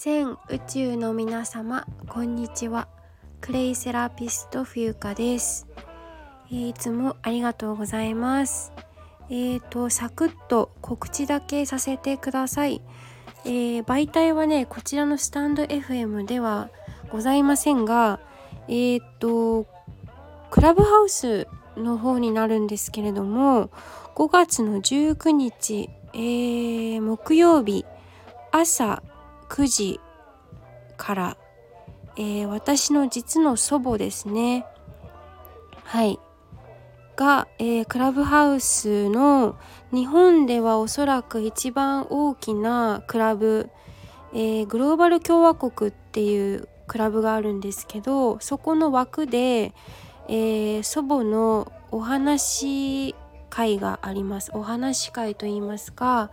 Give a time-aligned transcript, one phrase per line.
[0.00, 2.86] 全宇宙の皆様こんにちは。
[3.40, 5.66] クレイセラピスト冬香です、
[6.50, 8.72] いつもありがとうございます。
[9.28, 12.80] えーとサクッと告知だけさせてください、
[13.44, 16.70] えー、媒体はねこちらのスタンド FM では
[17.10, 18.20] ございませんが
[18.68, 19.66] えーと
[20.52, 23.70] クラブハウスの方になるんですけれども
[24.14, 27.84] 5月の19日、えー、木曜日
[28.52, 29.02] 朝
[29.48, 30.00] 9時
[30.96, 31.36] から、
[32.16, 34.66] えー、私の実の祖母ですね。
[35.84, 36.18] はい。
[37.16, 39.56] が、えー、クラブハウスの
[39.92, 43.70] 日本ではおそらく一番大きなクラブ、
[44.32, 49.74] えー、グローバル共和国っていうクラブがあるんですけどそこの枠で、
[50.28, 53.16] えー、祖母のお話
[53.50, 54.50] 会があります。
[54.54, 56.30] お話会といいますか、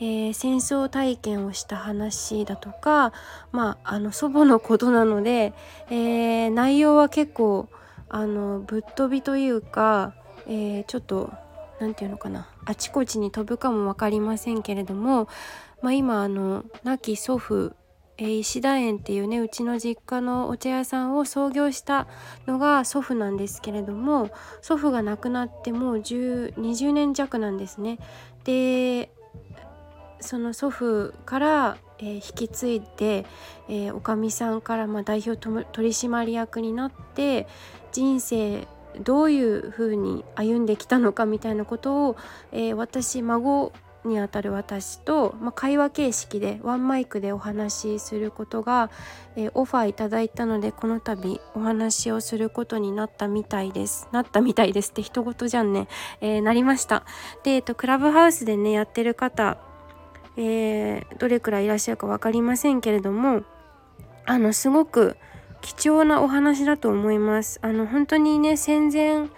[0.00, 3.12] えー、戦争体験をした話だとか、
[3.50, 5.52] まあ、あの祖母のことなので、
[5.90, 7.68] えー、内容は結構
[8.08, 10.14] あのぶっ飛びというか、
[10.46, 11.32] えー、ちょっと
[11.80, 15.28] 何て言うのかなあちこちに飛ぶかも分かりませんけれども、
[15.82, 17.74] まあ、今あの亡き祖父、
[18.18, 22.08] 石田園っていうねうちの実家のお茶屋さんを創業した
[22.46, 27.98] のが祖父なんですけれども祖父が亡くなってもう20年弱なんですね。
[28.44, 29.10] で
[30.20, 33.26] その祖父から、えー、引き継いで、
[33.68, 37.46] えー、おかみさんからまあ代表取締役になって
[37.92, 38.66] 人生
[39.00, 42.16] どういうふうに歩んできたのかみたいなことを、
[42.52, 43.72] えー、私孫
[44.04, 48.90] にあたる私と、まあ、会話形式でワンマイクでお話しすることが、
[49.36, 54.08] えー、オファーいただいたのでこの度お話をすることになったみたいです。
[54.12, 55.88] なったみたいですって一言じゃんね、
[56.20, 57.04] えー、なりました。
[57.44, 59.58] で、えーと、クラブハウスでねやってる方
[60.40, 63.42] えー、どれくらいいらっしゃるか分かりませんけれども
[64.24, 65.16] あのすごく
[65.60, 67.58] 貴重なお話だと思います。
[67.62, 69.28] あの本当にね戦前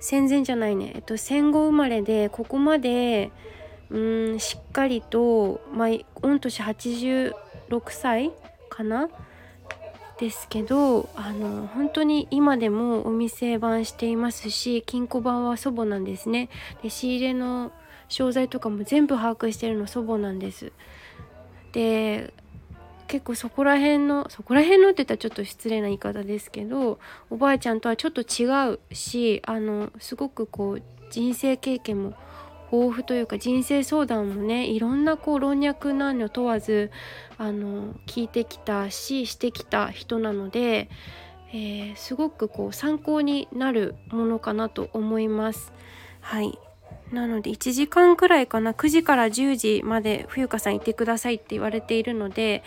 [0.00, 3.30] 戦前じゃないね、えっと、戦後生まれでここまで
[3.90, 3.98] う
[4.34, 7.34] んしっかりと、まあ、御年86
[7.88, 8.32] 歳
[8.68, 9.08] かな
[10.18, 16.48] ですけどあの本当に今でもお店番していますし金庫番は祖母なんですね。
[16.82, 17.72] で仕入れの
[18.08, 20.72] 商材とかも全部把握してるの祖母なんです。
[21.72, 22.32] で
[23.06, 26.98] 結構そこら辺のそこら辺のって言ったらちょっと失礼な言い方ですけど
[27.30, 32.14] おばあちゃんとはちょっと違うしあのすごくこう人生経験も
[32.70, 36.90] 豊富というか人生相談もねいろんなこう老若男女問わず
[37.36, 40.90] あの聞いてきたししてきた人なので、
[41.52, 45.72] えー、すごくこう参考になるものかなと思います。
[46.20, 46.58] はい
[47.12, 52.62] なので1時間くらいかな9時から10時まで冬香さんいてくださいって言われているので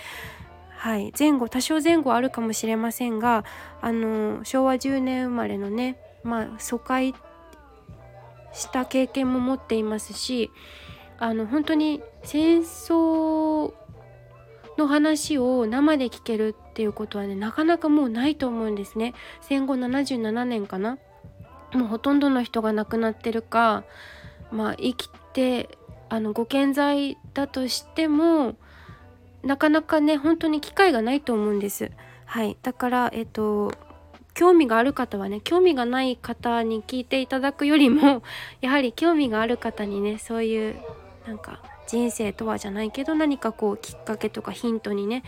[0.77, 3.45] はい前後多少前後あるかもしれませんが
[3.81, 7.13] あの昭和10年生まれのねまあ疎開
[8.53, 10.51] した経験も持っていますし
[11.17, 13.73] あの本当に戦争
[14.77, 19.13] の話を生で聞けるっていうことはねなかなかもうないと思うんですね。
[19.41, 20.97] 戦後77年かな。
[21.73, 23.83] もうほとんどの人が亡くなってるか
[24.51, 25.77] まあ生きて
[26.09, 28.55] あのご健在だとしても
[29.43, 31.91] なかなかね本当に機会がないと思うんです。
[32.25, 33.71] はい、だからえっと
[34.33, 38.23] 興味がある方はね興味がない方に聞いていただくよりも
[38.61, 40.75] やはり興味がある方にねそういう
[41.27, 45.23] なんか人生とはじゃないけど何かこうきっかけとかヒントにね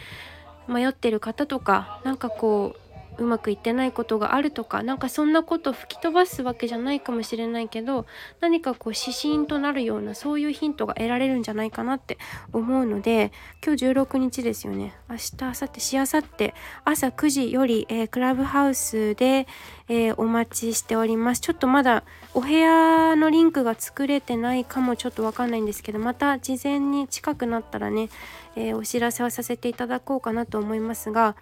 [0.68, 2.80] 迷ってる方とかなんかこう
[3.18, 8.06] うまくいってないことがあるとかなんかそんなこと吹き飛ばすわけじゃないかもしれないけど
[8.40, 12.18] 何かこう指針となるようなそういうヒントが得られるんじゃないかなって
[12.52, 13.32] 思うので
[13.66, 14.94] 今日16日ですよね。
[15.10, 16.54] 明日明後日しあさって
[16.86, 19.48] 朝9時より、えー、クラブハウスで、
[19.88, 21.42] えー、お待ちしております。
[21.42, 22.04] ちょっとまだ
[22.34, 28.10] お部屋のリンクが作れてないかもちょっとわかんないんですけどまた事前に近くなったらね、
[28.56, 31.36] えー、お知らせをさせていただこうかなと思いますが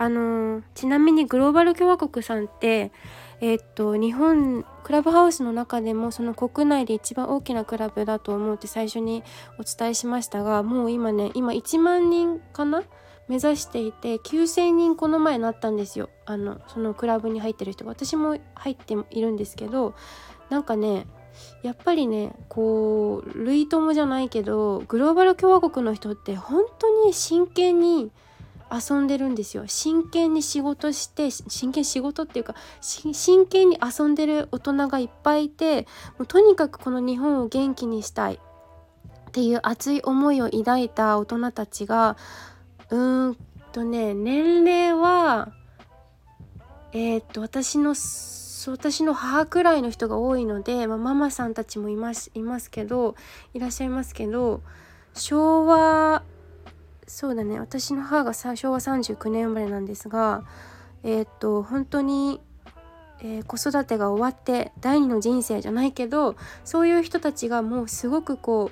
[0.00, 2.90] あのちなみにグローバル共和国さんって
[3.42, 9.22] えー、っと日本クラブハウスの中でもその国内で一番大きなクラブだと思うって最初に
[9.58, 12.82] お伝えしましたがもう今ね今1万人かな？
[13.28, 16.08] 目指していて9,000人この前なったんですよ。
[16.24, 17.90] あのそのクラブに入ってる人が。
[17.90, 19.94] 私も入っているんですけど
[20.48, 21.06] なんかね
[21.62, 28.10] やっぱりねこう類友じゃないけどグローバル共和国の人って本当に真剣に
[28.70, 29.64] 遊んでるんですよ。
[29.66, 35.82] 真剣に仕事して真剣仕事っていうか真剣に遊んでる大人がいっぱいいて
[36.18, 38.34] もうとにかくこの日本を元気にしたい。
[38.34, 42.16] っていう熱い思いを抱いた大人たちが
[42.90, 43.36] うーん
[43.70, 45.52] とね年齢は
[46.92, 53.14] えー、っと私の私の母くらいの人が多いので、まあ、ママさんたちもいますいますけど
[53.54, 54.62] いらっしゃいますけど
[55.14, 56.24] 昭和
[57.10, 60.44] そうだね私の母が昭和39年生まれなんですが
[61.02, 62.40] えー、っと本当に、
[63.20, 68.70] えー、子育てが終わって第二の人生じゃないけどそういう人たちがもうすごくこ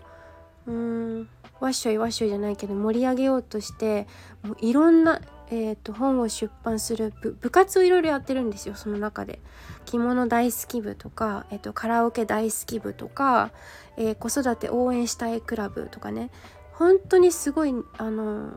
[0.66, 0.74] うう
[1.20, 4.06] んわっしょいわっしょいじゃないけど盛り上げようとして
[4.44, 5.20] もういろんな、
[5.50, 9.40] えーと、本を出版する部活をいろいろやってるんですよその中で。
[9.84, 13.50] 着物大好き部とか、えーと、カラオケ大好き部とか、
[13.96, 16.30] えー、子育て応援したいクラブとかね
[16.78, 18.52] 本当にすごいあの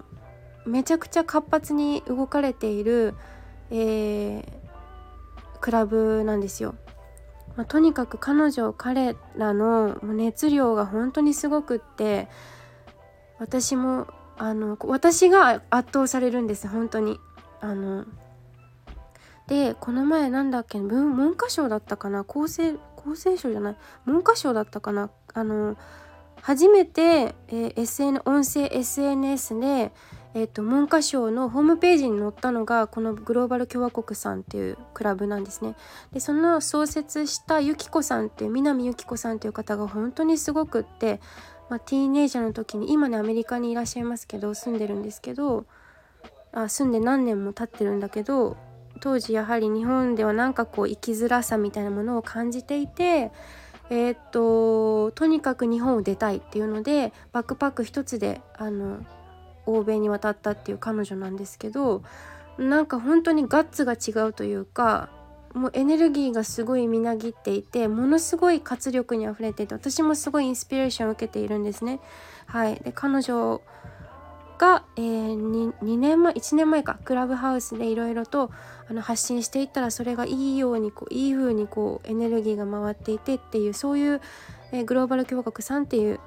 [0.65, 3.15] めちゃくちゃ活発に動かれている、
[3.71, 4.44] えー、
[5.59, 6.75] クラブなんですよ。
[7.57, 12.29] まあ、とにかく彼女彼らの熱量が本当にすごくって
[13.39, 14.07] 私も
[14.38, 17.19] あの私が圧倒されるんです本当に。
[17.59, 18.06] あの
[19.47, 22.19] でこの前なんだっけ文科省だったかな？
[22.19, 23.77] 厚生厚生省じゃない？
[24.06, 25.09] 文科省だったかな？
[25.33, 25.75] あの
[26.41, 29.91] 初めて、え、SN 音声 SNS で、
[30.33, 35.75] えーと、文科省のホームページに載ったのがこのグローバル共和国さんっていうクラブなんですね。
[36.13, 41.19] でその創設したゆきこさんっていう南ゆきこさんという方が本当にすごくって
[41.71, 45.65] まあ、ティーネイジャーの時に今ねアメリカにいらっしゃいますけど住んでるんですけど
[46.51, 48.57] あ住んで何年も経ってるんだけど
[48.99, 53.31] 当時やはり日本ではなんかこう生きづらさみたいなものを感じていて
[53.91, 59.05] えー、っととにかく日本を出たいっていうのでバックパック一つであの
[59.65, 62.01] 欧米に渡ったっていう彼女なんですけど
[62.57, 65.09] なんか本当にガッツが違うというか
[65.53, 71.99] もうエネルギーがすごいみなぎっていてものすごい活力にあふれていて私もすごいインスピレーションを受けているんですね。
[72.45, 73.61] はい、で彼女
[74.62, 78.52] が、えー、2, 2年前1年前かクラブハウスでいろいろと
[78.88, 84.22] あの発信していったらそれがいいようにこういい風にこうエネルギーが回っていてっていうそういう、
[84.72, 86.19] えー、グローバル共和国さんっていう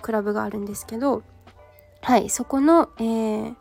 [0.00, 1.22] クラブがあるんですけど
[2.00, 3.54] はいそこの、えー、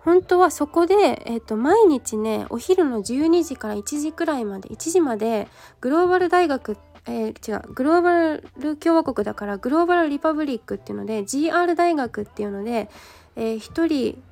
[0.00, 5.46] 本当はそこで、えーと、毎日ねお昼の12時から1時くらいまで1時まで
[5.80, 7.72] グローバル大学ってえー、違う。
[7.72, 12.88] グローバル共和国だからグローバルリパブリックっていうので GR 大学っていうので、
[13.36, 14.22] えー、1人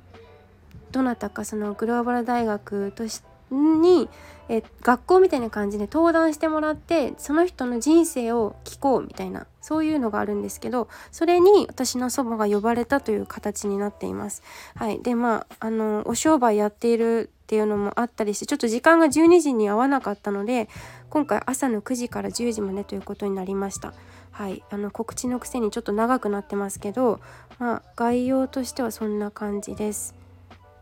[0.91, 4.09] どなたかそのグローバル大学としてに、
[4.49, 14.43] え学校みたいな感じで登壇してもらってその人の人生を聞こうみたいなそういうのがあるんですけどそれに私の祖母が呼ばれたという形になっています。
[14.75, 20.67] はい、でまああのお商売やっているっていうのもあったりしてちょっと時間が12時に合わなかったので
[21.09, 23.93] 今回朝の9時から10時までということになりました。
[24.31, 27.19] はい、あの告知のくせにちょっと長くなってますけど、
[27.59, 30.15] まあ、概要としてはそんな感じです。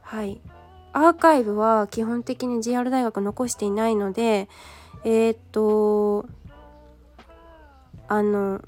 [0.01, 0.39] はい、
[0.93, 4.49] アーカイブは基本的に JR 大学残していないので
[5.03, 6.25] えー、っと
[8.07, 8.61] あの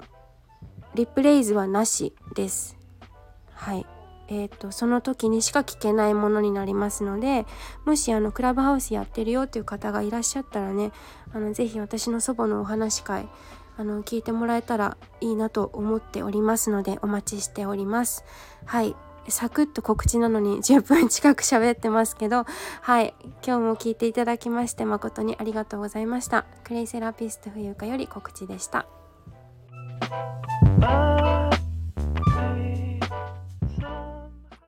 [0.94, 2.76] リプレイズはなしです。
[3.54, 3.86] はい。
[4.28, 7.44] えーと、その時にしか聞けないものになりますので
[7.84, 10.90] もしあのクラブハウスやってるよっていう方がいらっしゃったらね
[11.34, 13.28] あのぜひ私の祖母のお話会
[13.76, 18.24] あの聞いてもらえたらいいなと思っておりますのでお待ちしております。
[18.64, 18.96] はい。
[19.28, 22.44] サクッと告知なのに10分近く喋ってますけど、
[22.80, 23.14] はい。
[23.46, 26.44] 今日も聞いていただきまして誠にありがとうございました。
[26.64, 28.86] クレイセラピスト冬香より告知でした。